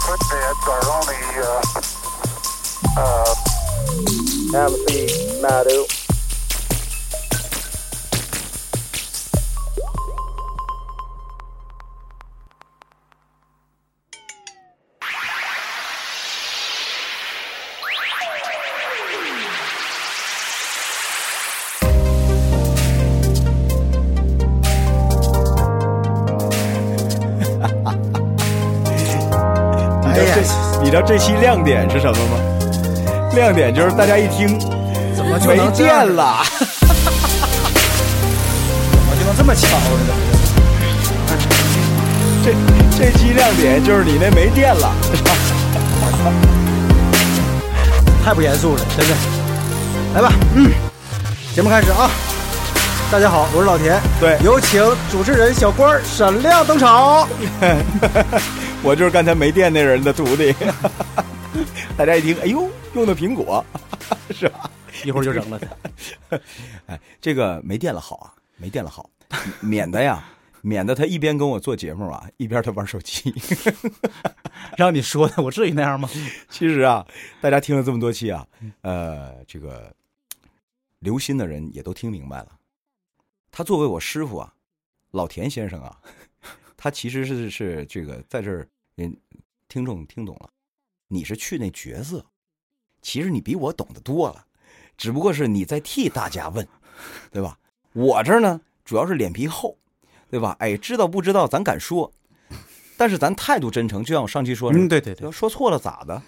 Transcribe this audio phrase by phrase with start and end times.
[0.00, 1.62] Footbeds are only uh,
[2.96, 3.34] uh,
[4.54, 5.06] Amity
[5.42, 5.97] Madu.
[30.18, 30.34] 哎呀，
[30.82, 32.36] 你知道这期亮点是什么吗？
[33.36, 34.58] 亮点就是大家一听
[35.14, 36.04] 怎么就没电？
[36.16, 36.66] 了，怎
[39.06, 39.68] 么就能这么巧
[40.08, 40.14] 呢？
[42.44, 42.52] 这
[42.98, 44.92] 这期亮点就是你那没电了。
[48.24, 49.14] 太不严肃了，真的。
[50.14, 50.72] 来吧，嗯，
[51.54, 52.10] 节目开始啊！
[53.10, 57.28] 大家好，我是老田，对有请主持人小官闪亮登场。
[58.84, 60.54] 我就是刚才没电那人的徒弟。
[61.96, 63.64] 大家一听，哎呦，用的苹果，
[64.30, 64.70] 是吧？
[65.04, 66.40] 一会儿就扔了它。
[66.86, 69.10] 哎，这个没电了好啊，没电了好，
[69.60, 70.24] 免得呀，
[70.62, 73.34] 免得他一边跟我做节目啊，一边他玩手机。
[74.76, 76.08] 让你说的，我至于那样吗？
[76.48, 77.04] 其实啊，
[77.40, 78.46] 大家听了这么多期啊，
[78.82, 79.92] 呃，这个
[81.00, 82.48] 留心的人也都听明白了。
[83.50, 84.52] 他作为我师傅啊，
[85.10, 85.96] 老田先生啊，
[86.78, 89.14] 他其实是是这个在这儿，人
[89.68, 90.48] 听众听懂了，
[91.08, 92.24] 你是去那角色，
[93.02, 94.46] 其实你比我懂得多了，
[94.96, 96.66] 只不过是你在替大家问，
[97.32, 97.58] 对吧？
[97.94, 99.76] 我这儿呢，主要是脸皮厚，
[100.30, 100.56] 对吧？
[100.60, 102.12] 哎，知道不知道咱敢说，
[102.96, 106.22] 但是咱态度真诚，就像我上期说的，嗯，对对对要，说错了咋的？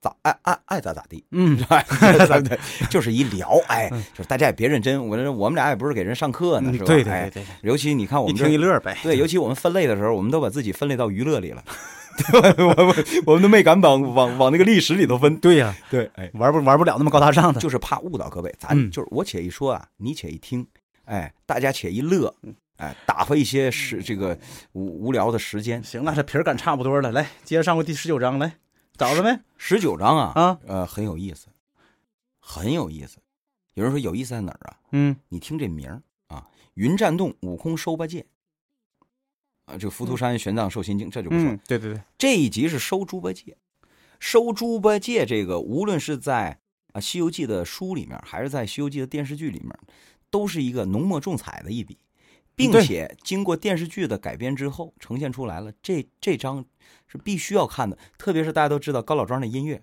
[0.00, 6.84] 咋爱爱爱咋咋地，嗯，哎，对 对，就是一聊，哎，就是大家也别认真，我这我们俩也不是给人上课呢，是吧？
[6.84, 8.96] 嗯对对哎对对，尤其你看我们这听一乐呗。
[9.02, 11.64] 对，尤其我们分类的时候，我们都把自己分类到娱乐里了，
[12.30, 12.54] 对吧？
[12.76, 12.94] 我我
[13.26, 15.36] 我们都没敢往往往那个历史里头分。
[15.38, 17.60] 对呀，对，哎，玩不玩不了那么高大上的。
[17.60, 20.64] 就是怕误导各位，咱嗯就是我且一说啊，你且一听，
[21.06, 24.38] 哎，大家且一乐，嗯哎，打发一些时这个
[24.72, 25.82] 无无聊的时间。
[25.82, 28.52] 行了，这皮儿赶差不多了，来接着上回第十九章来，
[28.98, 29.40] 找着没？
[29.56, 31.46] 十九章啊，啊，呃，很有意思，
[32.40, 33.18] 很有意思。
[33.74, 34.80] 有人说有意思在哪儿啊？
[34.90, 38.26] 嗯，你听这名儿啊，云栈洞悟空收八戒，
[39.66, 41.48] 啊，这个浮屠山玄奘受心经，这就不说。
[41.48, 43.56] 嗯，对对对，这一集是收猪八戒，
[44.18, 46.58] 收猪八戒这个，无论是在
[46.92, 49.78] 啊《西游记》的书里面，还是在《西游记》的电视剧里面，
[50.28, 51.96] 都是一个浓墨重彩的一笔，
[52.58, 55.72] 并且经过电视剧的改编之后，呈现出来了。
[55.80, 56.64] 这这张
[57.06, 59.80] 是必须要看的，特别是大家都知道高老庄的音乐。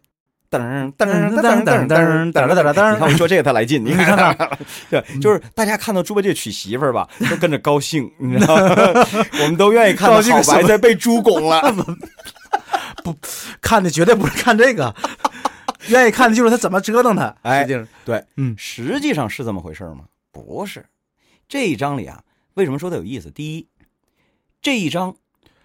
[0.52, 2.94] 噔噔噔噔噔噔噔噔噔！
[2.94, 4.60] 你看我说这个他来劲，你看看，
[4.90, 9.06] 对，就是大家看到猪八戒娶媳妇儿吧，都跟着高兴，你知道吗？
[9.42, 11.62] 我们都愿意看到好白菜被猪拱了。
[13.04, 13.16] 不
[13.60, 14.96] 看的绝对不是看这个，
[15.90, 17.36] 愿意看的就是他怎么折腾他。
[17.42, 17.66] 哎
[18.06, 20.06] 对，嗯实际上是这么回事吗？
[20.32, 20.86] 不是，
[21.50, 22.22] 这一章里啊，
[22.56, 23.32] 为什么说它有意思？
[23.32, 23.68] 第一，
[24.62, 25.16] 这一章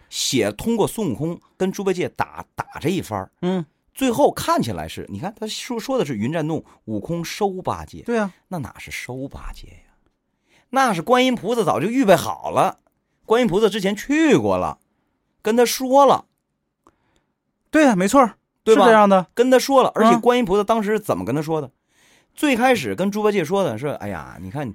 [0.09, 3.65] 写通过孙悟空跟猪八戒打打这一番儿嗯，
[3.95, 9.95] 最后看起来是，你看他说说的是云栈洞悟空收八戒，对啊，那哪是收八戒呀？
[10.71, 12.79] 那是观音菩萨早就预备好了，
[13.25, 14.79] 观音菩萨之前去过了，
[15.43, 16.27] 跟他说了，
[17.71, 18.35] 对啊，没错，
[18.65, 19.29] 对吧是这样的。
[19.35, 21.71] 跟他说了，而且嗯观音菩萨当时怎么跟他说的？
[22.35, 24.73] 最开始跟猪八戒说的是：“哎呀，你看，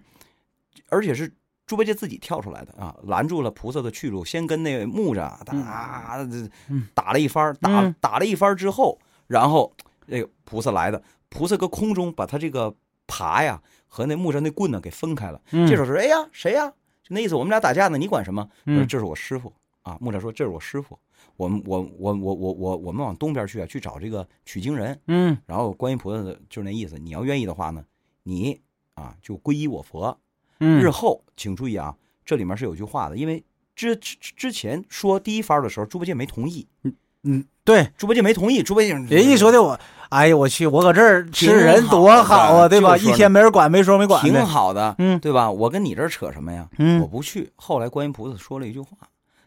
[0.89, 1.33] 而且是
[1.65, 9.73] 猪八戒自己跳出来的啊，拦住了菩萨的去路，先跟那木吒打、嗯打了一番，打、嗯打了一番之后，然后
[10.05, 12.75] 那个菩萨来的，菩萨搁空中把他这个
[13.07, 15.41] 耙呀和那木吒那棍呢给分开了。
[15.51, 16.69] 嗯这时候说：“哎呀，谁呀？
[17.01, 18.47] 就那意思，我们俩打架呢，你管什么？
[18.87, 19.51] 这是我师傅
[19.81, 20.97] 啊。”木吒说：“这是我师傅。”
[21.37, 24.97] 我们我我我我我我们往东边去啊，去找这个取经人。
[25.07, 27.83] 嗯然后观音菩萨就是那意思，你要愿意的话呢，
[28.23, 28.61] 你
[28.93, 30.17] 啊就皈依我佛。
[30.65, 31.95] 嗯，日后请注意啊，
[32.25, 33.43] 这里面是有句话的，因为
[33.75, 39.79] 之之之前说第一番的时候，猪八戒没同意，嗯嗯，对，猪八戒没同意，猪八戒人一说的我，
[40.09, 42.97] 哎呀，我去，我搁这儿吃人多好好啊，对吧？
[42.97, 44.33] 一天没人管，没说没管挺。
[44.45, 45.51] 好的，嗯对吧？
[45.51, 46.67] 我跟你这儿扯什么呀？
[46.77, 47.51] 嗯我不去。
[47.55, 48.89] 后来观音菩萨说了一句话，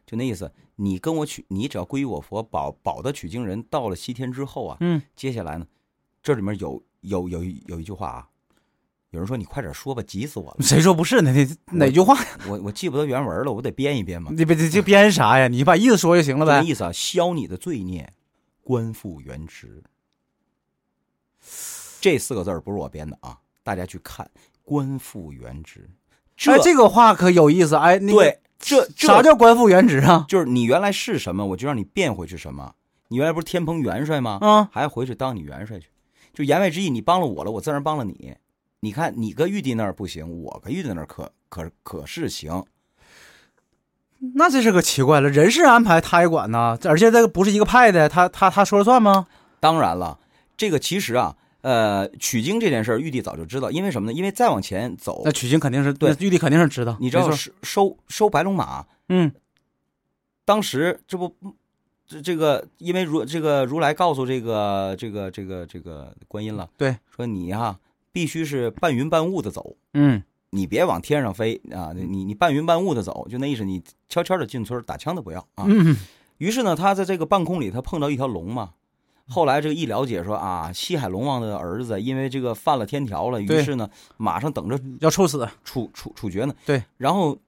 [0.07, 5.67] 就那意思，你跟我取，你只要皈依我佛，保保的取经人到了西天之后啊，嗯，接下来呢，
[6.23, 8.27] 这里面有有有有一句话啊，
[9.11, 10.57] 有人说你快点说吧，急死我了。
[10.61, 11.33] 谁说不是呢？
[11.33, 12.15] 那哪句话？
[12.47, 14.31] 我我记不得原文了，我得编一编嘛。
[14.37, 15.49] 你别这这编啥呀？
[15.49, 16.59] 你把意思说就行了呗。
[16.59, 18.13] 这个意思啊，消你的罪孽，
[18.63, 19.83] 官复原职。
[22.01, 24.31] 这四个字儿不是我编的啊，大家去看
[24.63, 25.89] “官复原职”。
[26.37, 27.77] 这、哎，这个话可有意思。
[27.77, 30.27] 哎，那个对，这这啥叫官复原职啊？
[30.29, 32.75] 就是你原来是什么，我就让你变回去什么。
[33.09, 34.39] 你原来不是天蓬元帅吗？
[34.43, 35.89] 啊，还回去当你元帅去，
[36.35, 38.37] 就言外之意，你帮了我了，我自然帮了你。
[38.81, 42.65] 你看，你搁玉帝那儿不行，我搁玉帝那儿可可可是行。
[44.35, 49.27] 那这是个奇怪了，人事安排他也管呐，而且这个不是一个派的，他他他说了算吗？
[49.61, 50.19] 当然了，
[50.57, 54.13] 这个其实啊，呃，取经这件事儿，玉帝早就知道，因为什么呢？
[54.13, 59.33] 因为再往前走那，取经肯定是对玉帝肯定是知道，你知道收收收白龙马，嗯
[60.45, 61.33] 当时这不
[62.07, 67.79] 这这个，因为如这个如来告诉这个这个这个这个观音了，对，说你呀、
[68.19, 70.21] 必须是半云半雾的走，嗯
[70.51, 71.93] 你别往天上飞啊！
[71.95, 75.67] 你你半云半雾的走，就那意思，你悄悄的进村，打枪都不要啊。
[75.69, 75.97] 嗯
[76.39, 78.71] 于是呢，他在这个半空里，他碰到一条龙嘛。
[79.29, 86.53] 后来这个一了解说啊，西海龙王的儿子因为这个犯了天条了，于是呢，马上等着要处死，处处处决呢。
[86.67, 87.39] 对，然后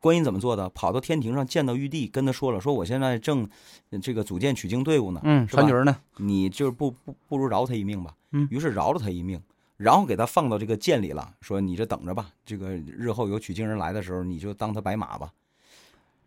[0.00, 0.68] 观音怎么做的？
[0.70, 3.48] 跑到天庭上见到玉帝，跟他说了，说我现在正
[3.90, 8.12] 呃这个组建取经队伍呢，嗯，传局呢，你就是不不不如饶他一命吧。
[8.32, 9.40] 嗯于是饶了他一命，
[9.78, 15.32] 然后给他放到这个监里了，说你这等着吧，这个日后有取经人来的时候，你就当他白马吧。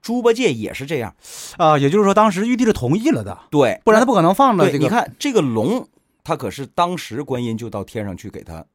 [0.02, 1.14] 猪八戒也是这样，
[1.58, 5.88] 啊，也就是说当时玉帝是同意了的，对，不然他不可能放了，这个，你，看这个龙，
[6.24, 8.66] 他可是当时观音就到天上去给他，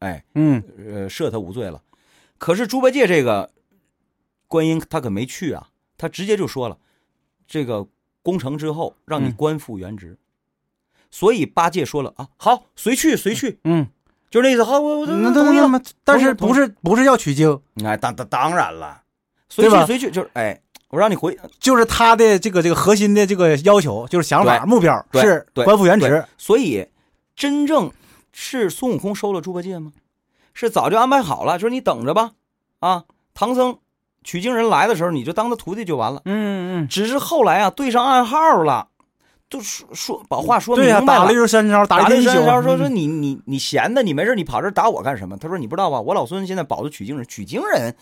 [0.00, 1.80] 哎，嗯呃，赦他无罪了。
[2.38, 3.52] 可是猪八戒这个
[4.48, 5.68] 观音他可没去啊，
[5.98, 6.78] 他直接就说了，
[7.46, 7.86] 这个
[8.22, 10.18] 攻城之后让你嗯官复原职。
[11.12, 13.86] 所以八戒说了啊，好，随去随去，嗯，
[14.30, 14.64] 就是那意思。
[14.64, 15.68] 好，我我那我同意了。
[15.68, 19.02] 那但是不是不是要取经，哎，当当当然了，
[19.48, 26.88] 随去随去，就是哎，我让你回，就是他的这个这个核心的这个要求，就是想法目标是对官复原职，所以
[27.36, 27.92] 真正
[28.32, 29.92] 是孙悟空收了猪八戒吗？
[30.54, 32.32] 是早就安排好了，说你等着吧，
[32.80, 33.04] 啊，
[33.34, 33.78] 唐僧
[34.24, 36.22] 取经人来的时候，你就当他徒弟就完了。
[36.24, 38.88] 嗯嗯，只是后来啊，对上暗号了，
[39.52, 41.20] 都说说把话说明对呀，白了。
[41.20, 45.36] 打了一溜三招，打打了了一宿，三招，说说嗯你你你闲的，你没事你跑这儿打我干什么？
[45.36, 46.00] 他说你不知道吧？
[46.00, 47.94] 我老孙现在保着取经人，取经人，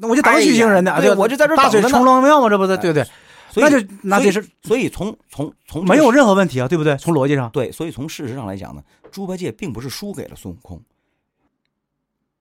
[0.00, 3.04] 那我就等取经人呢，哎呀对我就在这儿大水等着呢冲浪庙嘛，这不对对对，
[3.50, 6.96] 所以那就那这是所以从从从没有任何问题啊，对不对？
[6.96, 10.80] 从逻辑上，对，所以从事实上来讲呢，猪八戒并不是输给了孙悟空，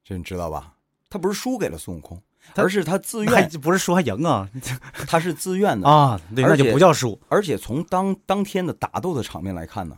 [0.03, 0.73] 这你知道吧？
[1.09, 2.23] 他不是输给了孙悟空，他
[2.55, 4.47] 而是他自愿， 不是输还赢啊
[5.07, 5.87] 他是自愿的。
[5.89, 9.97] 啊，对，那就不叫输，而且从当当天的打斗的场面来看呢，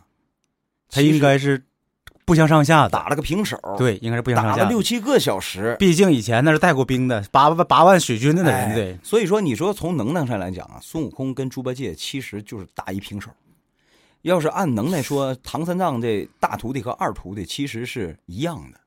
[0.89, 1.63] 他应该是
[2.25, 4.63] 不相上下的，打了个平手，，对，应该是不相上下打。
[4.63, 5.75] 了六七个小时。
[5.77, 13.29] 毕竟以前那是带过兵的，八万八万水军的人，哎对，所以说你说从能量上来讲啊，孙悟空跟猪八戒其实就是打一平手。
[14.23, 18.79] 要是按能耐说，唐三藏这大徒弟和二徒弟其实是一样的。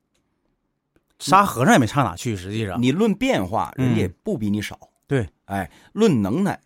[1.19, 4.79] 沙和尚也没差哪去，实际上，你论变化，人家不比你少。
[5.05, 6.59] 对，哎，论能耐，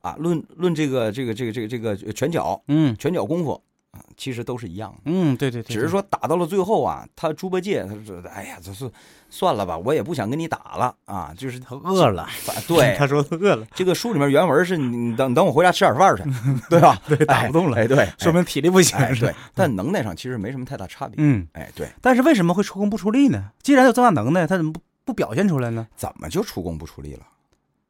[0.00, 2.96] 啊，论论这个这个这个这个这个拳脚嗯。
[2.96, 5.00] 拳脚功夫啊，其实都是一样的。
[5.06, 8.90] 嗯，对对对，只是说打到了最后啊，他猪八戒他说：“哎呀，这是
[9.30, 12.28] 算了吧，我也不想跟你打了啊。”就是他饿了，
[12.68, 16.22] 对 他说他饿了，这个书里面原文是你你等等我回家吃点饭去，
[16.70, 17.00] 对吧？
[17.08, 21.16] 对，打不动了，哎，对，说明体力不行，哎对，但能耐上其实没什么太大差别。
[21.18, 23.50] 嗯，哎，对，但是为什么会出工不出力呢？
[23.62, 25.88] 既然有这么大能耐，他怎么不不表现出来呢？
[25.96, 27.22] 怎么就出工不出力了？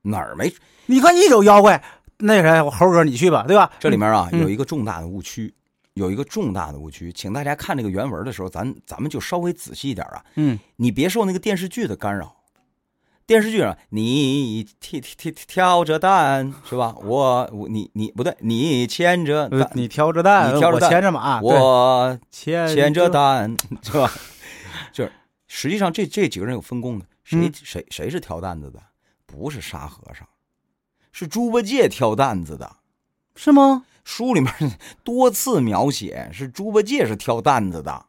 [0.03, 0.51] 哪儿没？
[0.87, 1.83] 你看一有妖怪，
[2.19, 3.71] 那谁猴哥你去吧，对吧？
[3.79, 5.53] 这里面啊嗯有一个重大的误区，
[5.95, 12.37] 有一个重大的误区，请大家看这个原文的时候，咱咱们就稍微仔细一点啊，嗯，你别受那个电视剧的干扰。
[13.27, 16.97] 电视剧上，你挑挑挑着担是吧？
[17.03, 24.11] 我我你你不对，你牵着你挑着担，我你挑着担牵着马，我牵牵着担是吧？
[24.93, 25.13] 就是
[25.47, 28.83] 实际上这这几个人有分工的，谁、嗯谁谁是挑担子的？
[29.27, 30.27] 不是沙和尚，
[31.13, 32.79] 是猪八戒挑担子的。
[33.37, 33.85] 是吗？
[34.05, 34.53] 书里面
[35.05, 38.07] 多次描写是猪八戒是挑担子的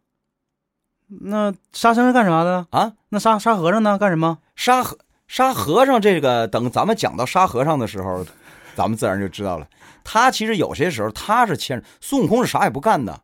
[1.23, 2.65] 那沙僧是干啥的？
[2.71, 2.93] 啊。
[3.09, 3.97] 那沙沙和尚呢？
[3.97, 4.39] 干什么？
[4.55, 8.25] 沙和沙和尚这个，等咱们讲到沙和尚的时候，
[8.75, 9.67] 咱们自然就知道了。
[10.03, 13.21] 他其实有些时候他是牵着孙悟空是啥也不干的。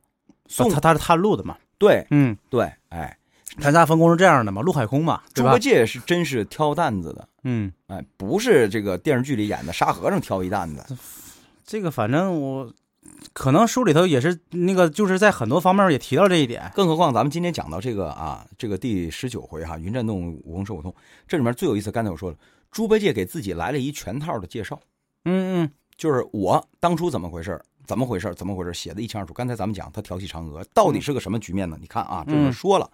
[0.47, 1.57] 孙他他是探路的嘛？
[1.77, 3.17] 对嗯，对，哎，
[3.61, 4.61] 他家分工是这样的嘛？
[4.61, 5.57] 陆海空嘛，猪八？
[5.57, 10.97] 戒是真是挑担子的，嗯，哎，不是这个电视剧里演的沙和尚挑一担子。
[11.67, 12.73] 这个反正我
[13.33, 16.71] 可能书里头也是那个，就是在很多方面也提到这一点。
[16.73, 20.93] 更何况咱们今天讲到这个啊，这个第十九回哈，云战洞悟空手悟通，
[21.27, 21.91] 这里面最有意思。
[21.91, 22.37] 刚才我说了，
[22.71, 24.79] 猪八戒给自己来了一全套的介绍。
[25.25, 29.33] 嗯嗯，就是我当初怎么回事怎么回事怎么回事写的一清二楚。
[29.33, 31.77] 刚才咱们讲他调戏嫦娥，到底是个什么局面呢？
[31.81, 32.89] 你看啊，这里面说了，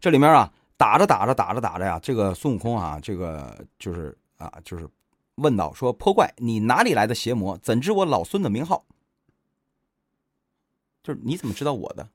[0.00, 4.88] 这里面啊打着打着打着打着呀，这个孙悟空啊，这个就是啊就是
[5.38, 7.56] 问道：“说破怪，你哪里来的邪魔？
[7.58, 8.84] 怎知我老孙的名号？
[11.02, 12.10] 就是你怎么知道我的？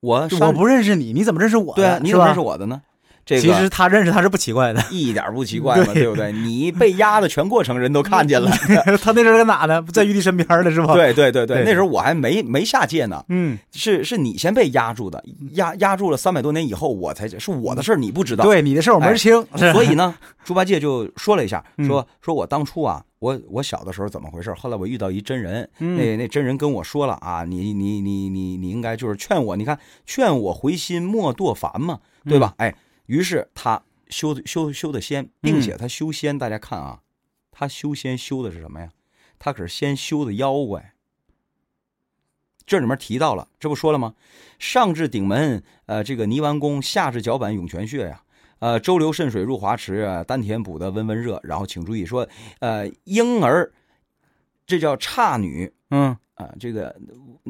[0.00, 1.82] 我我不认识你，你怎么认识我的？
[1.82, 2.82] 对、啊，你怎么认识我的呢？
[3.24, 6.32] 这个其实他认识他是不奇怪的，一点不奇怪嘛， 对对不对？
[6.32, 8.50] 你被压的全过程人都看见了。
[9.00, 9.84] 他那时候在哪呢？
[9.92, 18.44] 在玉帝身边呢，是吧？，对对对对，对那时候我还没没下界呢，嗯，是是你先被压住的，压压住了三百多年以后，我才是我的事儿，你不知道。
[18.44, 20.14] 对你的事儿我门清，是所以呢，
[20.44, 24.52] 猪八戒就说了一下，嗯说说我当初啊，我我小的时候怎么回事？
[24.54, 32.54] 后来我遇到一真人，嗯那那真人跟我说了啊，你你你你你应该就是劝我，你看劝我回心莫堕凡嘛，对吧？
[32.58, 32.74] 哎，
[33.06, 37.02] 于是他修的修修的仙，并且他修仙，大家看啊，
[37.50, 38.90] 他修仙修的是什么呀？
[39.38, 40.94] 他可是先修的妖怪。
[42.64, 44.14] 这里面提到了，这不说了吗？
[44.58, 48.22] 上至顶门，呃，这个泥丸宫；下至脚板涌泉穴呀。
[48.60, 51.40] 呃，周流渗水入华池，啊丹田补得温温热。
[51.42, 52.28] 然后请注意说，
[52.60, 53.72] 呃，婴儿，
[54.64, 56.96] 这叫差女嗯，啊、这个，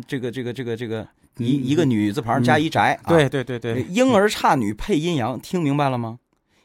[0.08, 1.06] 这个，这个，这个，这个
[1.37, 6.18] 一一个女字旁加一宅，啊对对对对，婴儿差女配阴阳，听明白了吗？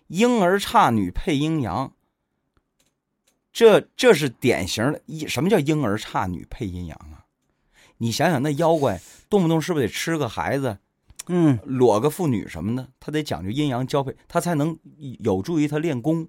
[0.08, 1.94] 婴儿差女配阴阳，
[3.54, 5.00] 这这是典型的。
[5.06, 7.30] 一什么叫婴儿差女配阴阳啊？
[8.00, 10.80] 你想想，那妖怪动不动是不是得吃个孩子，
[11.28, 12.90] 嗯，裸个妇女什么的？
[13.00, 14.76] 他得讲究阴阳交配，他才能
[15.20, 16.28] 有助于他练功。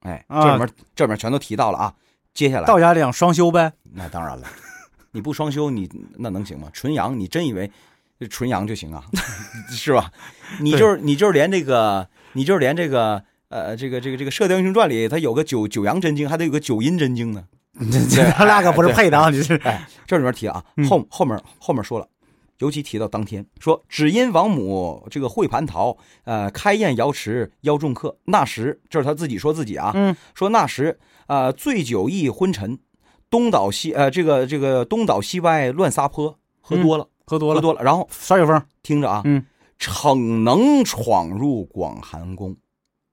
[0.00, 1.94] 哎，啊这里面、这里面全都提到了啊。
[2.32, 4.46] 接下来道家讲双修呗，那当然了，
[5.12, 6.68] 你不双休，你那能行吗？
[6.72, 7.70] 纯阳，你真以为
[8.28, 9.04] 纯阳就行啊？
[9.70, 10.10] 是吧？
[10.60, 17.44] 你就是你就是连这个，你就是连这个呃，这个这个这个《射雕英雄传》里，它有个九九阳真经，还得有个九阴真经呢。
[18.08, 22.06] 这他俩可不是配的啊，你是哎，这里面提啊嗯，后后面后面说了，
[22.58, 28.16] 尤其提到当天说，只因王母这个会蟠桃，呃，开宴瑶池邀众客。
[28.26, 32.78] 那时，这是他自己说自己啊，嗯，说那时，呃，醉酒意昏沉，
[33.34, 39.44] 东倒西呃，这个这个东倒西歪乱撒泼，喝多了，喝多了，喝多了，然后耍酒疯，听着啊，嗯，
[39.76, 42.56] 逞能闯入广寒宫，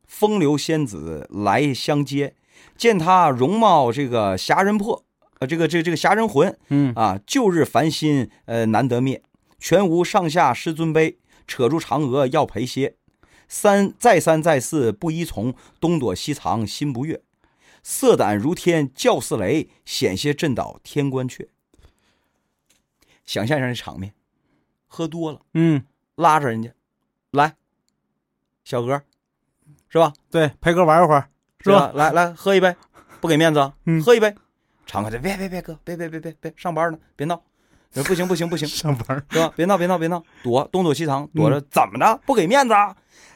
[0.06, 2.36] 风流仙子来相接，
[2.78, 5.04] 见他容貌这个侠人魄，
[5.40, 6.94] 呃，这个这个这个侠人魂，嗯。
[6.96, 9.24] 啊，旧日烦心呃难得灭，
[9.58, 11.16] 全无上下师尊卑，
[11.48, 12.94] 扯住嫦娥要陪歇，
[13.48, 17.24] 三再三再四不依从，东躲西藏心不悦，
[17.84, 21.48] 色胆如天叫似雷，险些震倒天官阙。
[23.26, 24.14] 想象一下这场面，
[24.88, 25.42] 喝多了。
[25.54, 25.86] 嗯，
[26.16, 26.72] 拉着人家，
[27.32, 27.56] 来，
[28.64, 29.02] 小哥，
[29.90, 30.14] 是吧？
[30.30, 31.88] 对，陪哥玩一会儿，是吧？
[31.88, 31.92] 吧？
[31.96, 32.76] 来来，喝一杯，
[33.20, 34.34] 不给面子啊，嗯喝一杯。
[34.86, 37.42] 常哥这别别别哥，别别别别别，上班呢，别闹，
[37.94, 39.54] 说不行不行不行， 上班，是吧？
[39.56, 42.20] 别闹别闹别闹，躲东躲西藏，躲嗯着、怎么着？
[42.26, 42.96] 不给面子啊？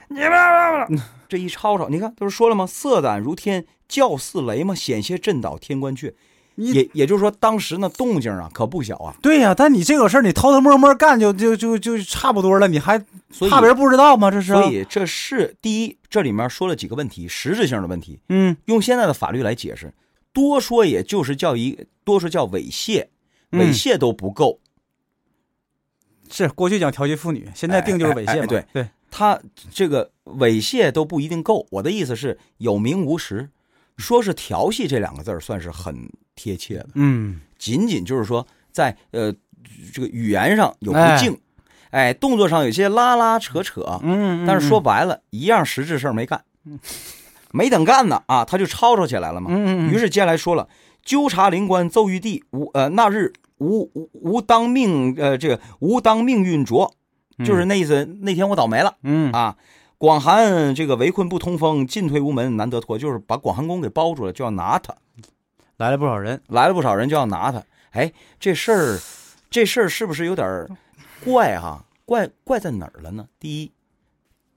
[0.10, 1.04] 你别别别！
[1.28, 2.66] 这一吵吵，你看，他不是说了吗？
[2.68, 6.14] 色胆如天，叫似雷嘛，险些震倒天官阙。
[6.56, 9.14] 也也就是说，当时那动静啊，可不小啊。
[9.22, 12.98] 对呀、但你这个事儿你偷偷摸摸干就就就就差不多了，你还
[13.30, 14.32] 所怕别人不知道吗？
[14.32, 18.22] 这是，所以这是第一，这里面说了几个问题，实质性的问题。
[18.30, 19.94] 嗯用现在的法律来解释，
[20.32, 23.08] 多说也就是叫一多说叫猥亵，
[23.52, 24.62] 嗯猥亵都不够。
[26.30, 29.40] 是过去讲调戏妇女，现在定就是猥亵嘛，哎哎哎对对，他
[29.72, 31.66] 这个猥亵都不一定够。
[31.72, 33.48] 我的意思是有名无实，
[33.96, 35.96] 说是调戏这两个字儿算是很
[36.36, 39.34] 贴切的，嗯，仅仅就是说在呃
[39.94, 41.40] 这个语言上有不哎敬，
[41.92, 46.44] 哎，动作上有些拉拉扯扯，嗯，但是说白了，一样实质事儿没干，
[47.54, 49.50] 没等干呢啊，他就吵吵起来了嘛。
[49.50, 50.68] 嗯，嗯，于是接下来说了，
[51.06, 56.94] 纠察灵官奏玉帝，无呃那日吾吾吾当命呃这个无当命运浊，
[57.40, 58.06] 就是那意思。
[58.22, 59.56] 那天我倒霉了嗯啊！
[59.98, 64.94] 广寒这个围困不通风，进退无门难得脱，就是把广寒宫给包住了，就要拿他。
[65.78, 67.64] 来了不少人，来了不少人就要拿他。
[67.92, 69.00] 哎，这事儿，
[69.50, 70.68] 这事儿是不是有点
[71.24, 73.26] 怪哈、怪怪在哪儿了呢？
[73.40, 73.72] 第一，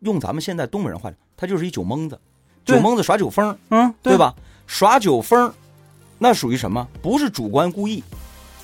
[0.01, 2.21] 用咱们现在东北人话讲，他就是一酒蒙子，
[2.65, 4.19] 酒蒙子耍酒疯，嗯，对？
[4.19, 4.35] 吧？
[4.67, 5.53] 耍酒疯，
[6.19, 6.87] 那属于什么？
[7.01, 8.03] 不是主观故意，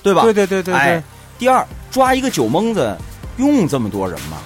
[0.02, 0.22] 对吧？
[0.22, 1.02] 对对对对对哎，
[1.38, 2.96] 第二，抓一个酒蒙子，
[3.36, 4.38] 用这么多人吗？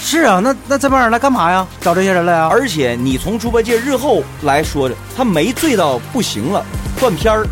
[0.00, 1.66] 是啊，那那这帮人来干嘛呀？
[1.80, 2.48] 找这些人来啊？
[2.50, 6.64] 而且你从猪八戒日后来说的，他没醉到不行了，
[7.00, 7.46] 断片儿，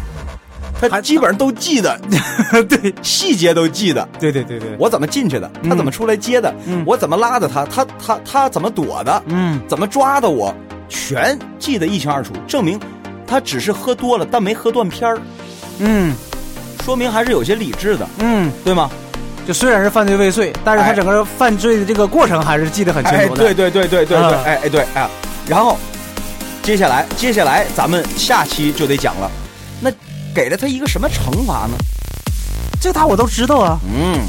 [0.88, 1.98] 他基本上都记得，
[2.68, 4.06] 对细节都记得。
[4.20, 5.50] 对对对对，我怎么进去的？
[5.62, 6.54] 他嗯怎么出来接的？
[6.66, 7.64] 嗯我怎么拉的他？
[7.64, 9.22] 他他他怎么躲的？
[9.28, 10.54] 嗯怎么抓的我？
[10.88, 12.78] 全记得一清二楚，证明
[13.26, 15.18] 他只是喝多了，但没喝断片儿，
[15.78, 16.14] 嗯
[16.84, 18.90] 说明还是有些理智的，嗯，对吗？
[19.46, 23.42] 就虽然是犯罪未遂，但是他哎整个犯罪的这个过程还是记得很清哎，楚的。
[23.42, 25.08] 对对对对对对，啊哎哎对哎，
[25.48, 25.76] 然后
[26.62, 29.30] 接下来接下来咱们下期就得讲了，
[29.80, 29.90] 那
[30.34, 31.76] 给了他一个什么惩罚呢？
[32.80, 33.78] 这他我都知道啊。
[33.92, 34.20] 嗯，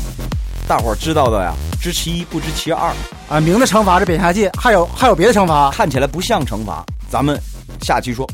[0.68, 2.92] 大伙儿知道的呀，知其一不知其二，
[3.30, 5.70] 啊，明的惩罚是贬下界，还有还有别的惩罚？
[5.72, 6.84] 看起来不像惩罚。
[7.10, 7.40] 咱们
[7.82, 8.28] 下期说。